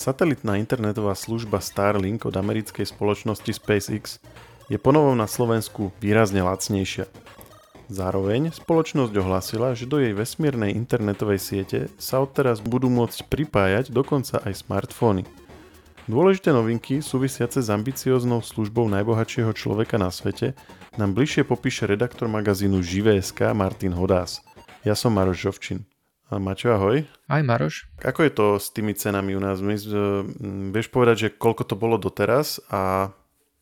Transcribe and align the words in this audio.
Satelitná 0.00 0.56
internetová 0.56 1.12
služba 1.12 1.60
Starlink 1.60 2.24
od 2.24 2.32
americkej 2.32 2.88
spoločnosti 2.88 3.52
SpaceX 3.52 4.16
je 4.72 4.80
ponovom 4.80 5.12
na 5.12 5.28
Slovensku 5.28 5.92
výrazne 6.00 6.40
lacnejšia. 6.40 7.04
Zároveň 7.92 8.48
spoločnosť 8.48 9.12
ohlasila, 9.20 9.76
že 9.76 9.84
do 9.84 10.00
jej 10.00 10.16
vesmírnej 10.16 10.72
internetovej 10.72 11.36
siete 11.36 11.78
sa 12.00 12.24
odteraz 12.24 12.64
budú 12.64 12.88
môcť 12.88 13.28
pripájať 13.28 13.92
dokonca 13.92 14.40
aj 14.40 14.64
smartfóny. 14.64 15.28
Dôležité 16.08 16.56
novinky 16.56 17.04
súvisiace 17.04 17.60
s 17.60 17.68
ambicióznou 17.68 18.40
službou 18.40 18.88
najbohatšieho 18.88 19.52
človeka 19.52 20.00
na 20.00 20.08
svete 20.08 20.56
nám 20.96 21.12
bližšie 21.12 21.44
popíše 21.44 21.84
redaktor 21.84 22.24
magazínu 22.32 22.80
Živé.sk 22.80 23.52
Martin 23.52 23.92
Hodás. 23.92 24.40
Ja 24.80 24.96
som 24.96 25.12
Maroš 25.12 25.44
Žovčin. 25.44 25.89
A 26.30 26.38
Maťo, 26.38 26.70
ahoj. 26.70 27.02
Aj 27.26 27.42
Maroš. 27.42 27.90
Ako 28.06 28.22
je 28.22 28.30
to 28.30 28.46
s 28.62 28.70
tými 28.70 28.94
cenami 28.94 29.34
u 29.34 29.42
nás? 29.42 29.58
My, 29.58 29.74
vieš 30.70 30.86
povedať, 30.94 31.16
že 31.26 31.34
koľko 31.34 31.66
to 31.66 31.74
bolo 31.74 31.98
doteraz 31.98 32.62
a 32.70 33.10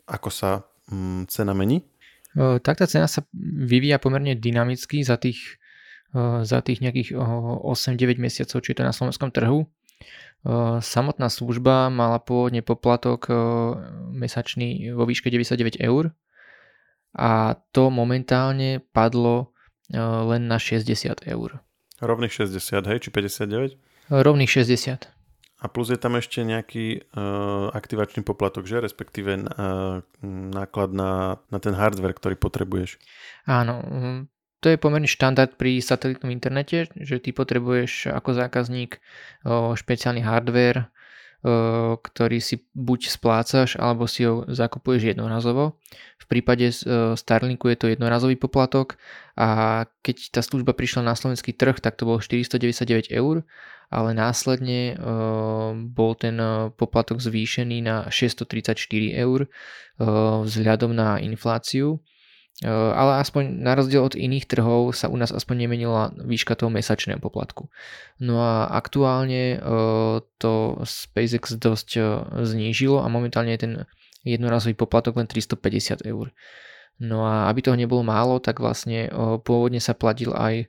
ako 0.04 0.28
sa 0.28 0.68
um, 0.92 1.24
cena 1.24 1.56
mení? 1.56 1.88
tak 2.36 2.78
tá 2.78 2.86
cena 2.86 3.10
sa 3.10 3.26
vyvíja 3.34 3.98
pomerne 3.98 4.38
dynamicky 4.38 5.02
za 5.02 5.18
tých, 5.18 5.58
za 6.44 6.62
tých 6.62 6.78
nejakých 6.78 7.18
8-9 7.18 8.20
mesiacov, 8.20 8.62
či 8.62 8.70
je 8.70 8.78
to 8.78 8.86
na 8.86 8.94
slovenskom 8.94 9.34
trhu. 9.34 9.66
Samotná 10.78 11.26
služba 11.34 11.90
mala 11.90 12.22
pôvodne 12.22 12.62
poplatok 12.62 13.26
mesačný 14.14 14.94
vo 14.94 15.02
výške 15.02 15.34
99 15.34 15.82
eur 15.82 16.14
a 17.10 17.58
to 17.74 17.90
momentálne 17.90 18.78
padlo 18.94 19.50
len 19.90 20.46
na 20.46 20.62
60 20.62 21.26
eur. 21.26 21.58
Rovných 21.98 22.30
60, 22.30 22.86
hej, 22.86 22.98
či 23.02 23.08
59? 23.10 23.74
Rovných 24.08 24.50
60. 24.50 25.10
A 25.58 25.66
plus 25.66 25.90
je 25.90 25.98
tam 25.98 26.14
ešte 26.14 26.46
nejaký 26.46 27.02
uh, 27.18 27.74
aktivačný 27.74 28.22
poplatok, 28.22 28.62
že? 28.62 28.78
Respektíve 28.78 29.42
uh, 29.42 30.06
náklad 30.54 30.94
na, 30.94 31.42
na 31.50 31.58
ten 31.58 31.74
hardware, 31.74 32.14
ktorý 32.14 32.38
potrebuješ. 32.38 33.02
Áno, 33.50 33.82
to 34.62 34.70
je 34.70 34.78
pomerne 34.78 35.10
štandard 35.10 35.58
pri 35.58 35.82
satelitnom 35.82 36.30
internete, 36.30 36.86
že 36.94 37.18
ty 37.18 37.34
potrebuješ 37.34 38.14
ako 38.14 38.38
zákazník 38.38 39.02
uh, 39.42 39.74
špeciálny 39.74 40.22
hardware, 40.22 40.94
ktorý 42.02 42.42
si 42.42 42.66
buď 42.74 43.14
splácaš, 43.14 43.78
alebo 43.78 44.10
si 44.10 44.26
ho 44.26 44.42
zakupuješ 44.50 45.14
jednorazovo. 45.14 45.78
V 46.18 46.26
prípade 46.26 46.74
Starlinku 47.14 47.70
je 47.70 47.78
to 47.78 47.86
jednorazový 47.94 48.34
poplatok 48.34 48.98
a 49.38 49.86
keď 50.02 50.34
tá 50.34 50.40
služba 50.42 50.74
prišla 50.74 51.06
na 51.06 51.14
slovenský 51.14 51.54
trh, 51.54 51.78
tak 51.78 51.94
to 51.94 52.10
bolo 52.10 52.18
499 52.18 53.14
eur, 53.14 53.46
ale 53.86 54.10
následne 54.18 54.98
bol 55.94 56.18
ten 56.18 56.42
poplatok 56.74 57.22
zvýšený 57.22 57.86
na 57.86 58.10
634 58.10 58.74
eur 59.14 59.46
vzhľadom 60.42 60.90
na 60.90 61.22
infláciu 61.22 62.02
ale 62.66 63.22
aspoň 63.22 63.62
na 63.62 63.78
rozdiel 63.78 64.02
od 64.02 64.18
iných 64.18 64.50
trhov 64.50 64.90
sa 64.90 65.06
u 65.06 65.14
nás 65.14 65.30
aspoň 65.30 65.66
nemenila 65.66 66.10
výška 66.18 66.58
toho 66.58 66.74
mesačného 66.74 67.22
poplatku. 67.22 67.70
No 68.18 68.42
a 68.42 68.66
aktuálne 68.74 69.62
to 70.42 70.82
SpaceX 70.82 71.54
dosť 71.54 71.90
znížilo 72.34 72.98
a 72.98 73.06
momentálne 73.06 73.54
je 73.54 73.62
ten 73.62 73.72
jednorazový 74.26 74.74
poplatok 74.74 75.22
len 75.22 75.30
350 75.30 76.02
eur. 76.02 76.34
No 76.98 77.22
a 77.22 77.46
aby 77.46 77.62
toho 77.62 77.78
nebolo 77.78 78.02
málo, 78.02 78.42
tak 78.42 78.58
vlastne 78.58 79.06
pôvodne 79.46 79.78
sa 79.78 79.94
platil 79.94 80.34
aj 80.34 80.66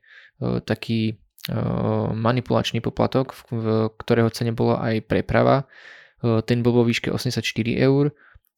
taký 0.69 1.17
manipulačný 2.13 2.85
poplatok, 2.85 3.33
v 3.49 3.89
ktorého 3.97 4.29
cene 4.29 4.53
bola 4.53 4.77
aj 4.85 5.09
preprava. 5.09 5.65
Ten 6.21 6.61
bol 6.61 6.77
vo 6.77 6.83
výške 6.85 7.09
84 7.09 7.41
eur 7.81 8.13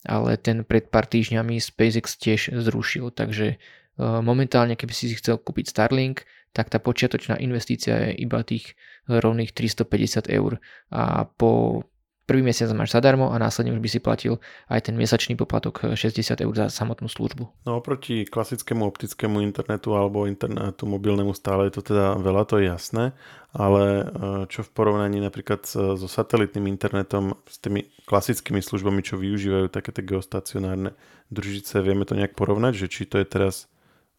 ale 0.06 0.38
ten 0.42 0.66
pred 0.66 0.90
pár 0.90 1.06
týždňami 1.06 1.62
SpaceX 1.62 2.18
tiež 2.18 2.56
zrušil, 2.58 3.14
takže 3.14 3.56
e, 3.56 3.58
momentálne 4.00 4.74
keby 4.74 4.94
si 4.94 5.12
si 5.12 5.16
chcel 5.18 5.38
kúpiť 5.38 5.70
Starlink, 5.70 6.26
tak 6.52 6.68
tá 6.68 6.82
počiatočná 6.82 7.40
investícia 7.40 8.12
je 8.12 8.28
iba 8.28 8.44
tých 8.44 8.76
rovných 9.08 9.56
350 9.56 10.28
eur. 10.28 10.60
A 10.92 11.26
po 11.26 11.84
prvý 12.32 12.48
mesiac 12.48 12.72
máš 12.72 12.96
zadarmo 12.96 13.28
a 13.28 13.36
následne 13.36 13.76
už 13.76 13.84
by 13.84 13.90
si 13.92 14.00
platil 14.00 14.40
aj 14.72 14.88
ten 14.88 14.96
mesačný 14.96 15.36
poplatok 15.36 15.92
60 16.00 16.32
eur 16.40 16.54
za 16.56 16.72
samotnú 16.72 17.12
službu. 17.12 17.68
No 17.68 17.84
oproti 17.84 18.24
klasickému 18.24 18.88
optickému 18.88 19.44
internetu 19.44 19.92
alebo 20.00 20.24
internetu 20.24 20.88
mobilnému 20.88 21.36
stále 21.36 21.68
je 21.68 21.76
to 21.76 21.92
teda 21.92 22.16
veľa, 22.24 22.48
to 22.48 22.64
je 22.64 22.72
jasné, 22.72 23.12
ale 23.52 23.84
e, 23.84 24.04
čo 24.48 24.64
v 24.64 24.72
porovnaní 24.72 25.20
napríklad 25.20 25.68
so 25.68 26.08
satelitným 26.08 26.72
internetom, 26.72 27.36
s 27.52 27.60
tými 27.60 27.92
klasickými 28.08 28.64
službami, 28.64 29.04
čo 29.04 29.20
využívajú 29.20 29.68
také 29.68 29.92
tie 29.92 30.08
geostacionárne 30.08 30.96
družice, 31.28 31.84
vieme 31.84 32.08
to 32.08 32.16
nejak 32.16 32.40
porovnať, 32.40 32.80
že 32.80 32.88
či 32.88 33.04
to 33.12 33.20
je 33.20 33.28
teraz 33.28 33.68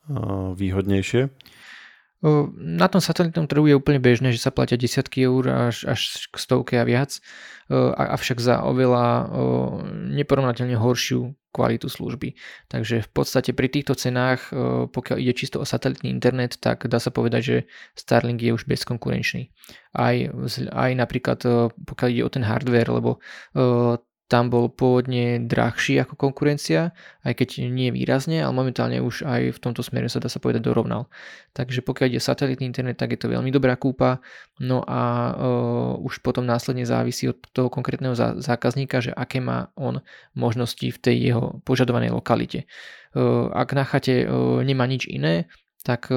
e, 0.05 0.21
výhodnejšie? 0.53 1.33
Na 2.56 2.87
tom 2.87 3.03
satelitnom 3.03 3.50
trhu 3.50 3.66
je 3.66 3.75
úplne 3.75 3.99
bežné, 3.99 4.31
že 4.31 4.38
sa 4.38 4.55
platia 4.55 4.78
desiatky 4.78 5.27
eur 5.27 5.75
až, 5.75 5.91
až 5.91 6.31
k 6.31 6.37
stovke 6.38 6.78
a 6.78 6.87
viac, 6.87 7.19
avšak 7.69 8.38
za 8.38 8.62
oveľa 8.62 9.27
neporovnateľne 10.15 10.78
horšiu 10.78 11.34
kvalitu 11.50 11.91
služby. 11.91 12.38
Takže 12.71 13.03
v 13.05 13.11
podstate 13.11 13.50
pri 13.53 13.69
týchto 13.69 13.99
cenách, 13.99 14.55
pokiaľ 14.94 15.19
ide 15.19 15.34
čisto 15.34 15.59
o 15.59 15.66
satelitný 15.66 16.15
internet, 16.15 16.62
tak 16.62 16.87
dá 16.87 17.03
sa 17.03 17.11
povedať, 17.11 17.43
že 17.43 17.56
Starlink 17.99 18.38
je 18.38 18.55
už 18.55 18.71
bezkonkurenčný. 18.71 19.50
Aj, 19.93 20.16
aj 20.71 20.91
napríklad 20.94 21.43
pokiaľ 21.75 22.09
ide 22.09 22.22
o 22.22 22.31
ten 22.31 22.47
hardware, 22.47 22.88
lebo 22.88 23.19
tam 24.32 24.48
bol 24.48 24.72
pôvodne 24.72 25.44
drahší 25.44 26.00
ako 26.00 26.16
konkurencia, 26.16 26.97
aj 27.20 27.37
keď 27.37 27.69
nie 27.69 27.93
výrazne, 27.93 28.41
ale 28.41 28.56
momentálne 28.56 29.04
už 29.04 29.28
aj 29.28 29.53
v 29.53 29.59
tomto 29.60 29.84
smere 29.84 30.09
sa 30.09 30.25
dá 30.25 30.32
sa 30.32 30.41
povedať 30.41 30.65
dorovnal. 30.65 31.12
Takže 31.53 31.84
pokiaľ 31.84 32.16
ide 32.16 32.20
satelitný 32.25 32.65
internet, 32.65 32.97
tak 32.97 33.12
je 33.12 33.20
to 33.20 33.28
veľmi 33.28 33.53
dobrá 33.53 33.76
kúpa, 33.76 34.25
no 34.56 34.81
a 34.88 35.37
uh, 35.37 36.00
už 36.00 36.25
potom 36.25 36.48
následne 36.48 36.88
závisí 36.88 37.28
od 37.28 37.44
toho 37.53 37.69
konkrétneho 37.69 38.16
zá- 38.16 38.41
zákazníka, 38.41 39.04
že 39.04 39.12
aké 39.12 39.44
má 39.44 39.69
on 39.76 40.00
možnosti 40.32 40.88
v 40.88 40.97
tej 40.97 41.16
jeho 41.28 41.60
požadovanej 41.69 42.16
lokalite. 42.16 42.64
Uh, 43.12 43.53
ak 43.53 43.76
na 43.76 43.84
chate 43.84 44.25
uh, 44.25 44.64
nemá 44.64 44.88
nič 44.88 45.04
iné, 45.12 45.44
tak 45.82 46.14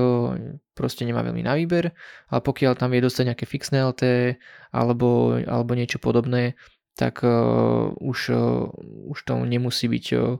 proste 0.77 1.09
nemá 1.09 1.25
veľmi 1.25 1.41
na 1.41 1.57
výber, 1.57 1.89
ale 2.29 2.41
pokiaľ 2.45 2.77
tam 2.77 2.93
vie 2.93 3.01
dostať 3.01 3.33
nejaké 3.33 3.45
fixné 3.49 3.81
LTE 3.81 4.37
alebo, 4.69 5.41
alebo 5.41 5.73
niečo 5.73 5.97
podobné, 5.97 6.53
tak 6.95 7.21
uh, 7.27 7.91
už, 7.99 8.19
uh, 8.31 8.71
už 9.11 9.17
to 9.27 9.43
nemusí 9.43 9.91
byť 9.91 10.05
uh, 10.15 10.39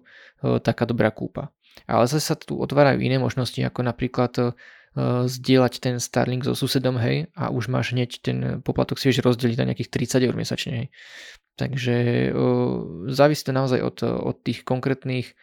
taká 0.64 0.88
dobrá 0.88 1.12
kúpa. 1.12 1.52
Ale 1.86 2.08
zase 2.08 2.24
sa 2.24 2.36
tu 2.40 2.56
otvárajú 2.56 3.04
iné 3.04 3.20
možnosti, 3.20 3.60
ako 3.60 3.84
napríklad 3.84 4.56
zdieľať 5.28 5.84
ten 5.84 6.00
Starlink 6.00 6.48
so 6.48 6.56
susedom, 6.56 6.96
hej, 7.04 7.28
a 7.36 7.52
už 7.52 7.68
máš 7.68 7.92
hneď 7.92 8.24
ten 8.24 8.38
poplatok 8.64 8.96
si 8.96 9.12
vieš 9.12 9.28
rozdeliť 9.28 9.60
na 9.60 9.68
nejakých 9.68 9.92
30 9.92 10.24
eur 10.24 10.36
mesačne, 10.40 10.72
hej. 10.72 10.88
Takže 11.60 11.96
závisí 13.12 13.44
to 13.44 13.52
naozaj 13.52 13.84
od, 13.84 14.08
od 14.08 14.40
tých 14.40 14.64
konkrétnych 14.64 15.36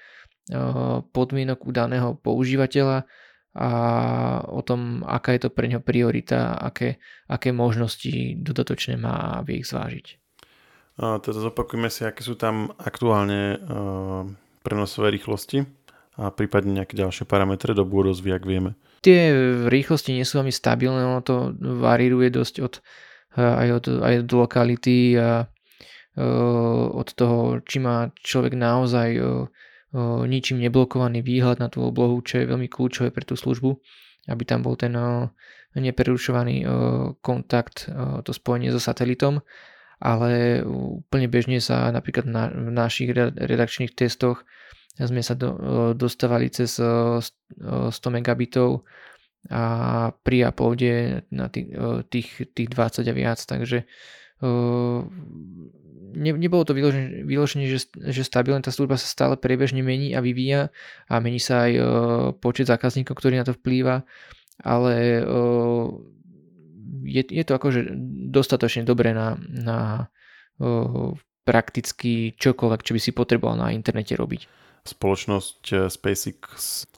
podmienok 1.13 1.69
u 1.69 1.71
daného 1.77 2.17
používateľa 2.17 3.05
a 3.53 3.69
o 4.49 4.65
tom, 4.65 5.05
aká 5.05 5.37
je 5.37 5.45
to 5.45 5.51
pre 5.53 5.69
neho 5.69 5.85
priorita, 5.85 6.57
aké, 6.57 6.97
aké 7.29 7.53
možnosti 7.53 8.41
dodatočné 8.41 8.97
má 8.97 9.37
a 9.37 9.45
ich 9.53 9.69
zvážiť. 9.69 10.22
Teda 11.03 11.39
zopakujme 11.43 11.91
si, 11.91 12.07
aké 12.07 12.23
sú 12.23 12.39
tam 12.39 12.71
aktuálne 12.79 13.59
prenosové 14.63 15.19
rýchlosti 15.19 15.67
a 16.15 16.31
prípadne 16.31 16.79
nejaké 16.79 16.95
ďalšie 16.95 17.27
parametre 17.27 17.75
do 17.75 17.83
budozvy, 17.83 18.31
ak 18.31 18.47
vieme. 18.47 18.79
Tie 19.03 19.35
rýchlosti 19.67 20.15
nie 20.15 20.23
sú 20.23 20.39
veľmi 20.39 20.55
stabilné, 20.55 21.03
ono 21.03 21.19
to 21.27 21.51
varíruje 21.59 22.31
dosť 22.31 22.55
od, 22.63 22.75
aj, 23.35 23.69
od, 23.83 23.85
aj 23.99 24.15
od 24.23 24.29
lokality 24.31 25.19
a 25.19 25.51
od 26.93 27.09
toho, 27.19 27.59
či 27.67 27.83
má 27.83 28.15
človek 28.23 28.55
naozaj 28.55 29.19
ničím 30.31 30.63
neblokovaný 30.63 31.27
výhľad 31.27 31.59
na 31.59 31.67
tú 31.67 31.83
oblohu, 31.83 32.23
čo 32.23 32.39
je 32.39 32.47
veľmi 32.47 32.71
kľúčové 32.71 33.11
pre 33.11 33.27
tú 33.27 33.35
službu, 33.35 33.75
aby 34.31 34.43
tam 34.47 34.63
bol 34.63 34.79
ten 34.79 34.95
neprerušovaný 35.75 36.63
kontakt, 37.25 37.91
to 38.23 38.31
spojenie 38.31 38.71
so 38.71 38.79
satelitom 38.79 39.43
ale 40.03 40.61
úplne 40.67 41.31
bežne 41.31 41.63
sa 41.63 41.95
napríklad 41.95 42.27
na, 42.27 42.51
v 42.51 42.75
našich 42.75 43.15
redakčných 43.15 43.95
testoch 43.95 44.43
sme 44.99 45.23
sa 45.23 45.39
do, 45.39 45.55
dostávali 45.95 46.51
cez 46.51 46.77
100 46.77 47.95
megabitov 48.11 48.83
a 49.47 50.11
pri 50.23 50.51
uploade 50.51 51.23
na 51.31 51.47
tých, 51.49 51.71
tých, 52.11 52.29
tých 52.51 52.69
20 52.71 53.07
a 53.07 53.15
viac, 53.15 53.39
takže 53.43 53.87
ne, 56.19 56.31
nebolo 56.35 56.63
to 56.67 56.75
vyložené, 56.75 57.23
vyložené 57.23 57.71
že, 57.71 57.87
že 57.95 58.23
stabilne, 58.27 58.63
tá 58.63 58.75
služba 58.75 58.99
sa 58.99 59.07
stále 59.07 59.35
priebežne 59.39 59.87
mení 59.87 60.19
a 60.19 60.21
vyvíja 60.21 60.75
a 61.07 61.15
mení 61.23 61.39
sa 61.39 61.71
aj 61.71 61.73
počet 62.43 62.67
zákazníkov, 62.67 63.15
ktorý 63.17 63.39
na 63.39 63.47
to 63.47 63.55
vplýva, 63.55 64.03
ale 64.63 65.23
je, 67.05 67.23
je 67.27 67.45
to 67.45 67.53
akože 67.59 67.91
dostatočne 68.31 68.87
dobré 68.87 69.13
na, 69.13 69.39
na 69.41 70.09
prakticky 71.43 72.35
čokoľvek, 72.39 72.81
čo 72.87 72.95
by 72.95 73.01
si 73.03 73.11
potreboval 73.11 73.59
na 73.59 73.75
internete 73.75 74.15
robiť. 74.15 74.47
Spoločnosť 74.83 75.63
eh, 75.71 75.79
SpaceX 75.87 76.43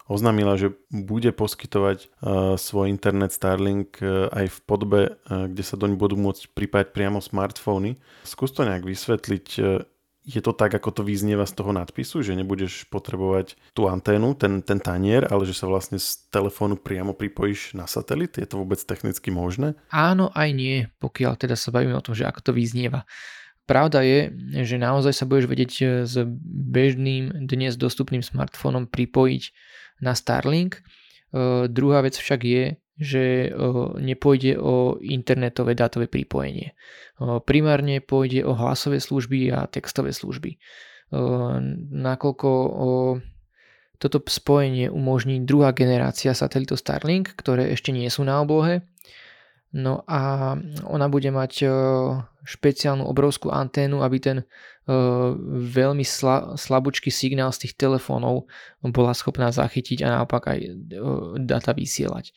oznámila, 0.05 0.57
že 0.61 0.77
bude 0.93 1.33
poskytovať 1.33 2.13
uh, 2.21 2.61
svoj 2.61 2.93
internet 2.93 3.33
Starlink 3.33 4.05
uh, 4.05 4.29
aj 4.37 4.53
v 4.53 4.59
podobe, 4.69 5.01
uh, 5.17 5.49
kde 5.49 5.65
sa 5.65 5.81
doň 5.81 5.97
budú 5.97 6.21
môcť 6.21 6.53
pripájať 6.53 6.93
priamo 6.93 7.25
smartfóny. 7.25 7.97
Skús 8.29 8.53
to 8.53 8.69
nejak 8.69 8.85
vysvetliť. 8.85 9.47
Je 10.25 10.41
to 10.41 10.57
tak, 10.57 10.73
ako 10.73 10.89
to 10.89 11.03
vyznieva 11.05 11.45
z 11.45 11.53
toho 11.53 11.77
nadpisu, 11.77 12.25
že 12.25 12.33
nebudeš 12.33 12.89
potrebovať 12.89 13.61
tú 13.77 13.93
anténu, 13.93 14.33
ten, 14.33 14.65
ten 14.65 14.81
tanier, 14.81 15.29
ale 15.29 15.45
že 15.45 15.53
sa 15.53 15.69
vlastne 15.69 16.01
z 16.01 16.17
telefónu 16.33 16.81
priamo 16.81 17.13
pripojíš 17.13 17.77
na 17.77 17.85
satelit? 17.85 18.41
Je 18.41 18.49
to 18.49 18.57
vôbec 18.57 18.81
technicky 18.81 19.29
možné? 19.29 19.77
Áno, 19.93 20.33
aj 20.33 20.49
nie, 20.57 20.89
pokiaľ 20.97 21.37
teda 21.37 21.61
sa 21.61 21.69
bavíme 21.69 21.93
o 21.93 22.01
tom, 22.01 22.17
že 22.17 22.25
ako 22.25 22.41
to 22.41 22.53
vyznieva. 22.57 23.05
Pravda 23.65 24.05
je, 24.05 24.33
že 24.65 24.77
naozaj 24.77 25.13
sa 25.13 25.25
budeš 25.25 25.49
vedieť 25.49 25.73
e, 25.81 25.85
s 26.05 26.21
bežným 26.69 27.49
dnes 27.49 27.81
dostupným 27.81 28.21
smartfónom 28.21 28.89
pripojiť 28.89 29.43
na 30.05 30.13
Starlink. 30.13 30.85
Uh, 31.35 31.67
druhá 31.67 31.99
vec 31.99 32.15
však 32.15 32.41
je, 32.47 32.79
že 32.95 33.51
uh, 33.51 33.99
nepôjde 33.99 34.59
o 34.59 34.97
internetové 35.03 35.75
dátové 35.75 36.07
pripojenie. 36.07 36.79
Uh, 37.19 37.43
primárne 37.43 37.99
pôjde 37.99 38.47
o 38.47 38.55
hlasové 38.55 39.03
služby 39.03 39.51
a 39.51 39.67
textové 39.67 40.15
služby. 40.15 40.59
Nakoľko 41.95 42.51
toto 44.03 44.19
spojenie 44.27 44.91
umožní 44.91 45.47
druhá 45.47 45.71
generácia 45.71 46.35
satelitov 46.35 46.83
Starlink, 46.83 47.39
ktoré 47.39 47.71
ešte 47.71 47.95
nie 47.95 48.11
sú 48.11 48.27
na 48.27 48.43
oblohe, 48.43 48.83
No 49.75 50.07
a 50.07 50.55
ona 50.87 51.11
bude 51.11 51.35
mať 51.35 51.67
špeciálnu 52.47 53.03
obrovskú 53.11 53.51
anténu, 53.51 54.07
aby 54.07 54.23
ten 54.23 54.39
veľmi 55.51 56.07
slabúčky 56.55 57.11
signál 57.11 57.51
z 57.51 57.67
tých 57.67 57.75
telefónov 57.75 58.47
bola 58.87 59.11
schopná 59.19 59.51
zachytiť 59.51 60.07
a 60.07 60.23
naopak 60.23 60.47
aj 60.47 60.59
data 61.43 61.75
vysielať. 61.75 62.31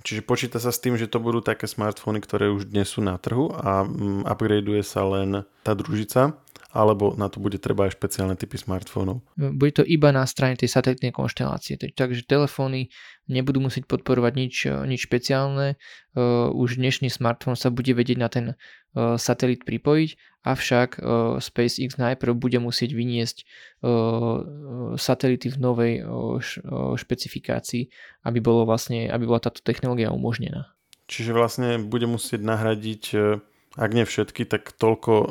Čiže 0.00 0.24
počíta 0.24 0.56
sa 0.56 0.72
s 0.72 0.80
tým, 0.80 0.96
že 0.96 1.10
to 1.10 1.20
budú 1.20 1.44
také 1.44 1.68
smartfóny, 1.68 2.24
ktoré 2.24 2.48
už 2.48 2.72
dnes 2.72 2.88
sú 2.88 3.04
na 3.04 3.20
trhu 3.20 3.52
a 3.52 3.84
mm, 3.84 4.24
upgradeuje 4.24 4.80
sa 4.80 5.04
len 5.04 5.44
tá 5.60 5.76
družica 5.76 6.40
alebo 6.70 7.18
na 7.18 7.26
to 7.26 7.42
bude 7.42 7.58
treba 7.58 7.90
aj 7.90 7.98
špeciálne 7.98 8.38
typy 8.38 8.54
smartfónov? 8.54 9.26
Bude 9.34 9.74
to 9.74 9.82
iba 9.82 10.14
na 10.14 10.22
strane 10.24 10.54
tej 10.54 10.70
satelitnej 10.70 11.10
konštelácie, 11.10 11.74
takže 11.76 12.22
telefóny 12.26 12.94
nebudú 13.26 13.58
musieť 13.58 13.90
podporovať 13.90 14.32
nič, 14.38 14.54
nič 14.86 15.00
špeciálne, 15.10 15.74
už 16.54 16.78
dnešný 16.78 17.10
smartfón 17.10 17.58
sa 17.58 17.74
bude 17.74 17.90
vedieť 17.90 18.18
na 18.18 18.28
ten 18.30 18.44
satelit 19.18 19.62
pripojiť, 19.66 20.42
avšak 20.46 20.98
SpaceX 21.38 21.98
najprv 21.98 22.32
bude 22.34 22.58
musieť 22.58 22.94
vyniesť 22.94 23.46
satelity 24.98 25.46
v 25.50 25.56
novej 25.58 25.94
špecifikácii, 26.98 27.90
aby, 28.26 28.38
bolo 28.38 28.66
vlastne, 28.66 29.10
aby 29.10 29.26
bola 29.26 29.42
táto 29.42 29.62
technológia 29.62 30.10
umožnená. 30.10 30.74
Čiže 31.10 31.34
vlastne 31.34 31.82
bude 31.82 32.06
musieť 32.06 32.38
nahradiť 32.42 33.04
ak 33.78 33.90
nie 33.94 34.02
všetky, 34.02 34.46
tak 34.50 34.74
toľko 34.74 35.12
uh, 35.14 35.28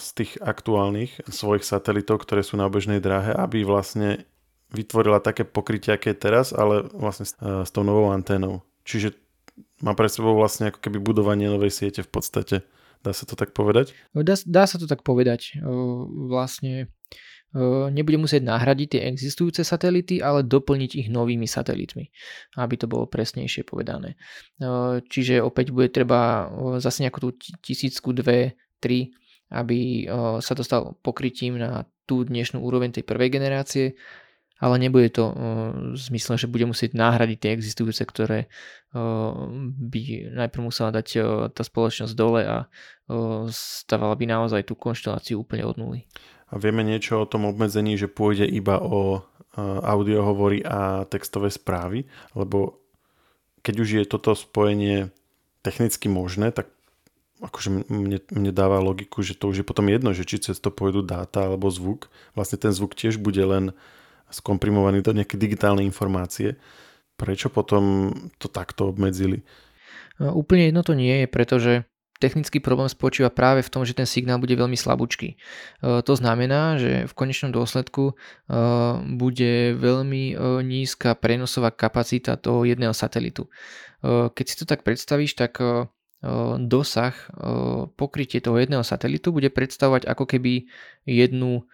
z 0.00 0.08
tých 0.18 0.32
aktuálnych 0.42 1.22
svojich 1.30 1.62
satelitov, 1.62 2.26
ktoré 2.26 2.42
sú 2.42 2.58
na 2.58 2.66
bežnej 2.66 2.98
dráhe, 2.98 3.30
aby 3.30 3.62
vlastne 3.62 4.26
vytvorila 4.74 5.22
také 5.22 5.46
pokrytie, 5.46 5.94
aké 5.94 6.10
je 6.10 6.18
teraz, 6.18 6.50
ale 6.50 6.82
vlastne 6.90 7.30
uh, 7.38 7.62
s 7.62 7.70
tou 7.70 7.86
novou 7.86 8.10
anténou. 8.10 8.66
Čiže 8.82 9.14
má 9.82 9.94
pre 9.94 10.10
sebou 10.10 10.34
vlastne 10.34 10.74
ako 10.74 10.82
keby 10.82 10.98
budovanie 10.98 11.46
novej 11.46 11.70
siete 11.70 12.02
v 12.02 12.10
podstate. 12.10 12.56
Dá 13.04 13.14
sa 13.14 13.22
to 13.22 13.38
tak 13.38 13.54
povedať? 13.54 13.94
Dá, 14.10 14.34
dá 14.34 14.64
sa 14.66 14.82
to 14.82 14.90
tak 14.90 15.06
povedať. 15.06 15.62
Vlastne 16.26 16.90
nebude 17.88 18.20
musieť 18.20 18.44
nahradiť 18.44 18.88
tie 18.92 19.02
existujúce 19.08 19.64
satelity, 19.64 20.20
ale 20.20 20.44
doplniť 20.44 20.90
ich 21.00 21.08
novými 21.08 21.48
satelitmi, 21.48 22.04
aby 22.60 22.74
to 22.76 22.84
bolo 22.84 23.08
presnejšie 23.08 23.64
povedané. 23.64 24.20
Čiže 25.08 25.40
opäť 25.40 25.72
bude 25.72 25.88
treba 25.88 26.52
zase 26.76 27.08
nejakú 27.08 27.18
tú 27.24 27.28
tisícku, 27.64 28.12
dve, 28.12 28.60
tri, 28.76 29.16
aby 29.48 30.04
sa 30.44 30.52
dostal 30.52 31.00
pokrytím 31.00 31.56
na 31.56 31.88
tú 32.04 32.28
dnešnú 32.28 32.60
úroveň 32.60 32.92
tej 32.92 33.08
prvej 33.08 33.32
generácie, 33.32 33.96
ale 34.56 34.80
nebude 34.80 35.12
to 35.12 35.36
v 35.92 36.00
zmysle, 36.00 36.40
že 36.40 36.48
bude 36.48 36.64
musieť 36.64 36.96
nahradiť 36.96 37.38
tie 37.40 37.50
existujúce, 37.52 38.04
ktoré 38.08 38.48
by 38.92 40.00
najprv 40.32 40.62
musela 40.64 40.92
dať 40.92 41.06
tá 41.52 41.62
spoločnosť 41.64 42.14
dole 42.16 42.40
a 42.44 42.64
stávala 43.52 44.16
by 44.16 44.24
naozaj 44.24 44.64
tú 44.64 44.76
konšteláciu 44.76 45.44
úplne 45.44 45.64
od 45.64 45.76
nuly. 45.76 46.08
A 46.46 46.62
vieme 46.62 46.86
niečo 46.86 47.22
o 47.22 47.30
tom 47.30 47.48
obmedzení, 47.48 47.98
že 47.98 48.06
pôjde 48.06 48.46
iba 48.46 48.78
o 48.78 49.26
audiohovory 49.82 50.62
a 50.62 51.08
textové 51.08 51.48
správy, 51.48 52.04
lebo 52.36 52.76
keď 53.64 53.74
už 53.80 53.88
je 53.98 54.04
toto 54.04 54.36
spojenie 54.36 55.10
technicky 55.64 56.06
možné, 56.06 56.52
tak 56.52 56.70
akože 57.42 57.88
mne, 57.90 58.20
mne 58.30 58.52
dáva 58.52 58.80
logiku, 58.80 59.20
že 59.20 59.36
to 59.36 59.50
už 59.50 59.60
je 59.60 59.66
potom 59.66 59.90
jedno, 59.90 60.14
že 60.14 60.28
či 60.28 60.40
cez 60.40 60.56
to 60.60 60.70
pôjdu 60.70 61.02
dáta 61.02 61.50
alebo 61.50 61.72
zvuk. 61.72 62.08
Vlastne 62.38 62.60
ten 62.60 62.72
zvuk 62.72 62.94
tiež 62.94 63.18
bude 63.20 63.42
len 63.42 63.74
skomprimovaný 64.30 65.02
do 65.02 65.12
nejaké 65.12 65.36
digitálne 65.36 65.82
informácie. 65.84 66.56
Prečo 67.16 67.48
potom 67.48 68.12
to 68.36 68.48
takto 68.48 68.92
obmedzili? 68.92 69.40
Úplne 70.20 70.72
jedno 70.72 70.82
to 70.84 70.92
nie 70.96 71.24
je, 71.24 71.26
pretože 71.28 71.72
technický 72.16 72.58
problém 72.60 72.88
spočíva 72.88 73.28
práve 73.28 73.60
v 73.60 73.72
tom, 73.72 73.84
že 73.84 73.96
ten 73.96 74.08
signál 74.08 74.40
bude 74.40 74.56
veľmi 74.56 74.76
slabúčky. 74.76 75.36
E, 75.36 76.00
to 76.02 76.12
znamená, 76.16 76.80
že 76.80 77.04
v 77.08 77.12
konečnom 77.16 77.52
dôsledku 77.52 78.12
e, 78.12 78.14
bude 79.16 79.76
veľmi 79.76 80.24
e, 80.32 80.34
nízka 80.64 81.12
prenosová 81.16 81.72
kapacita 81.72 82.40
toho 82.40 82.64
jedného 82.64 82.96
satelitu. 82.96 83.48
Keď 84.06 84.44
si 84.46 84.54
to 84.60 84.68
tak 84.68 84.84
predstavíš, 84.86 85.34
tak 85.34 85.58
dosah, 86.62 87.16
pokrytie 87.96 88.38
toho 88.38 88.60
jedného 88.60 88.84
satelitu 88.86 89.34
bude 89.34 89.50
predstavovať 89.50 90.06
ako 90.06 90.24
keby 90.30 90.68
jednu 91.08 91.64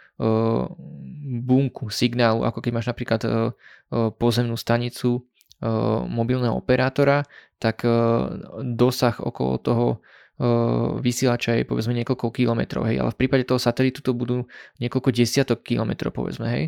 bunku 1.45 1.93
signálu, 1.93 2.47
ako 2.47 2.63
keď 2.63 2.73
máš 2.73 2.89
napríklad 2.89 3.21
pozemnú 4.17 4.55
stanicu 4.57 5.27
mobilného 6.09 6.57
operátora, 6.57 7.27
tak 7.59 7.85
dosah 8.65 9.17
okolo 9.19 9.53
toho 9.61 9.87
vysielača 10.99 11.63
je 11.63 11.69
povedzme 11.69 11.95
niekoľko 12.03 12.35
kilometrov, 12.35 12.89
hej, 12.91 12.99
ale 12.99 13.15
v 13.15 13.19
prípade 13.19 13.47
toho 13.47 13.63
satelitu 13.63 14.03
to 14.03 14.11
budú 14.11 14.43
niekoľko 14.83 15.15
desiatok 15.15 15.63
kilometrov, 15.63 16.11
povedzme, 16.11 16.47
hej. 16.51 16.65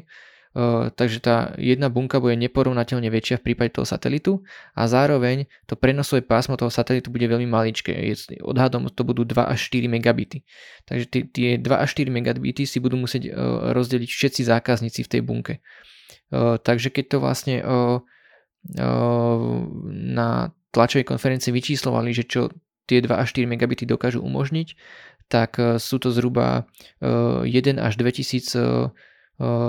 Uh, 0.54 0.87
takže 0.95 1.19
tá 1.19 1.50
jedna 1.59 1.90
bunka 1.90 2.23
bude 2.23 2.38
neporovnateľne 2.38 3.11
väčšia 3.11 3.43
v 3.43 3.50
prípade 3.50 3.75
toho 3.75 3.83
satelitu 3.83 4.38
a 4.78 4.87
zároveň 4.87 5.50
to 5.66 5.75
prenosové 5.75 6.23
pásmo 6.23 6.54
toho 6.54 6.71
satelitu 6.71 7.11
bude 7.11 7.26
veľmi 7.26 7.50
maličké. 7.50 7.90
Odhadom 8.38 8.87
to 8.87 9.02
budú 9.02 9.26
2 9.26 9.35
až 9.50 9.59
4 9.75 9.90
megabity. 9.90 10.47
Takže 10.87 11.26
tie 11.35 11.59
2 11.59 11.66
až 11.75 11.99
4 11.99 12.07
megabity 12.07 12.71
si 12.71 12.78
budú 12.78 12.95
musieť 12.95 13.35
uh, 13.35 13.75
rozdeliť 13.75 14.07
všetci 14.07 14.47
zákazníci 14.47 15.02
v 15.02 15.11
tej 15.11 15.21
bunke. 15.26 15.59
Uh, 16.31 16.54
takže 16.62 16.95
keď 16.95 17.04
to 17.11 17.16
vlastne 17.19 17.59
na 19.90 20.28
tlačovej 20.73 21.04
konferencii 21.04 21.52
vyčíslovali, 21.52 22.16
že 22.16 22.25
čo 22.25 22.49
tie 22.87 23.00
2 23.00 23.11
až 23.11 23.29
4 23.33 23.49
megabity 23.49 23.88
dokážu 23.88 24.21
umožniť, 24.21 24.76
tak 25.29 25.57
e, 25.57 25.81
sú 25.81 25.97
to 26.00 26.12
zhruba 26.12 26.69
1 27.00 27.45
e, 27.45 27.81
až 27.81 27.95
2000 27.97 28.55
e, 28.55 28.69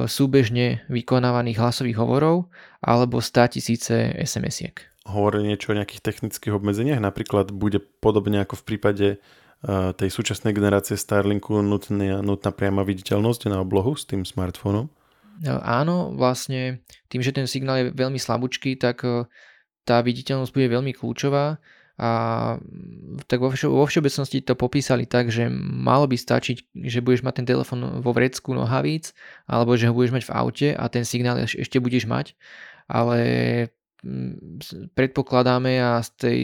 súbežne 0.06 0.86
vykonávaných 0.94 1.58
hlasových 1.58 1.98
hovorov 1.98 2.54
alebo 2.86 3.18
100 3.18 3.58
tisíce 3.58 4.14
SMS-iek. 4.14 4.94
Hovorí 5.10 5.42
niečo 5.42 5.74
o 5.74 5.78
nejakých 5.78 6.06
technických 6.06 6.54
obmedzeniach? 6.54 7.02
Napríklad 7.02 7.50
bude 7.50 7.82
podobne 7.82 8.46
ako 8.46 8.62
v 8.62 8.66
prípade 8.66 9.08
tej 9.98 10.10
súčasnej 10.14 10.54
generácie 10.54 10.94
Starlinku 10.94 11.58
nutná, 11.66 12.22
nutná 12.22 12.54
priama 12.54 12.86
viditeľnosť 12.86 13.50
na 13.50 13.66
oblohu 13.66 13.98
s 13.98 14.06
tým 14.06 14.22
smartfónom? 14.22 14.94
Áno, 15.66 16.14
vlastne 16.14 16.86
tým, 17.10 17.26
že 17.26 17.34
ten 17.34 17.50
signál 17.50 17.82
je 17.82 17.86
veľmi 17.90 18.22
slabúčky, 18.22 18.78
tak 18.78 19.02
tá 19.82 19.98
viditeľnosť 20.06 20.54
bude 20.54 20.70
veľmi 20.70 20.94
kľúčová 20.94 21.58
a 21.96 22.10
tak 23.32 23.40
vo, 23.40 23.56
vo 23.56 23.86
všeobecnosti 23.88 24.44
to 24.44 24.60
popísali 24.60 25.08
tak, 25.08 25.32
že 25.32 25.48
malo 25.64 26.12
by 26.12 26.20
stačiť, 26.20 26.76
že 26.76 27.00
budeš 27.00 27.24
mať 27.24 27.34
ten 27.40 27.48
telefon 27.48 28.04
vo 28.04 28.12
vrecku 28.12 28.52
nohavíc, 28.52 29.16
alebo 29.48 29.80
že 29.80 29.88
ho 29.88 29.96
budeš 29.96 30.12
mať 30.12 30.24
v 30.28 30.34
aute 30.36 30.68
a 30.76 30.84
ten 30.92 31.08
signál 31.08 31.40
ešte 31.40 31.80
budeš 31.80 32.04
mať, 32.04 32.36
ale 32.92 33.20
mm, 34.04 34.92
predpokladáme 34.92 35.80
a 35.80 36.04
z 36.04 36.10
tej 36.20 36.40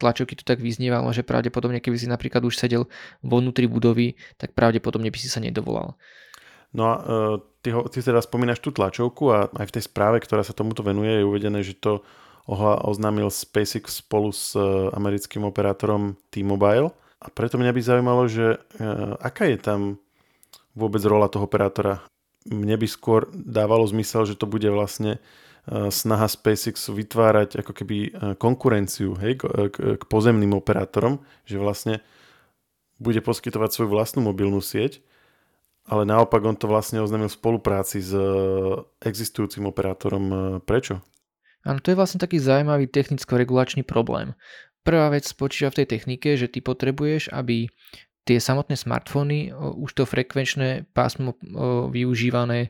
tlačovky 0.00 0.40
to 0.40 0.44
tak 0.48 0.64
vyznievalo, 0.64 1.12
že 1.12 1.20
pravdepodobne 1.20 1.84
keby 1.84 2.00
si 2.00 2.08
napríklad 2.08 2.40
už 2.40 2.56
sedel 2.56 2.88
vo 3.20 3.36
vnútri 3.44 3.68
budovy, 3.68 4.16
tak 4.40 4.56
pravdepodobne 4.56 5.12
by 5.12 5.18
si 5.20 5.28
sa 5.28 5.36
nedovolal. 5.44 6.00
No 6.74 6.82
a 6.90 6.94
e, 6.96 7.02
ty, 7.62 7.70
ho, 7.70 7.86
ty 7.86 8.02
teda 8.02 8.18
spomínaš 8.18 8.58
tú 8.58 8.74
tlačovku 8.74 9.30
a 9.30 9.46
aj 9.46 9.66
v 9.70 9.74
tej 9.78 9.84
správe, 9.86 10.18
ktorá 10.18 10.42
sa 10.42 10.56
tomuto 10.56 10.82
venuje, 10.82 11.22
je 11.22 11.28
uvedené, 11.28 11.62
že 11.62 11.78
to 11.78 12.02
oznámil 12.46 13.32
SpaceX 13.32 14.04
spolu 14.04 14.28
s 14.32 14.52
e, 14.52 14.60
americkým 14.92 15.48
operátorom 15.48 16.20
T-Mobile 16.28 16.92
A 17.20 17.26
preto 17.32 17.56
mňa 17.56 17.72
by 17.72 17.80
zaujímalo, 17.80 18.22
že 18.28 18.60
aká 19.20 19.48
je 19.48 19.56
tam 19.56 19.80
vôbec 20.76 21.00
rola 21.08 21.32
toho 21.32 21.48
operátora. 21.48 22.04
Mne 22.44 22.76
by 22.76 22.84
skôr 22.84 23.32
dávalo 23.32 23.88
zmysel, 23.88 24.28
že 24.28 24.36
to 24.36 24.44
bude 24.44 24.68
vlastne 24.68 25.16
snaha 25.88 26.28
SpaceX 26.28 26.92
vytvárať 26.92 27.64
ako 27.64 27.72
keby 27.72 27.96
konkurenciu 28.36 29.16
hej, 29.16 29.40
k, 29.40 30.02
pozemným 30.04 30.52
operátorom, 30.52 31.24
že 31.48 31.56
vlastne 31.56 32.04
bude 33.00 33.24
poskytovať 33.24 33.72
svoju 33.72 33.88
vlastnú 33.88 34.20
mobilnú 34.28 34.60
sieť 34.60 35.00
ale 35.84 36.08
naopak 36.08 36.40
on 36.44 36.56
to 36.56 36.64
vlastne 36.64 37.04
oznámil 37.04 37.28
v 37.28 37.36
spolupráci 37.36 38.00
s 38.00 38.12
e, 38.16 38.24
existujúcim 39.04 39.68
operátorom. 39.68 40.24
E, 40.24 40.36
prečo? 40.64 41.04
Áno, 41.64 41.80
to 41.80 41.90
je 41.90 41.98
vlastne 41.98 42.20
taký 42.20 42.36
zaujímavý 42.36 42.86
technicko-regulačný 42.92 43.88
problém. 43.88 44.36
Prvá 44.84 45.08
vec 45.08 45.24
spočíva 45.24 45.72
v 45.72 45.80
tej 45.80 45.96
technike, 45.96 46.36
že 46.36 46.52
ty 46.52 46.60
potrebuješ, 46.60 47.32
aby 47.32 47.72
tie 48.28 48.36
samotné 48.36 48.76
smartfóny 48.76 49.52
už 49.56 49.96
to 49.96 50.04
frekvenčné 50.04 50.84
pásmo 50.92 51.40
využívané 51.88 52.68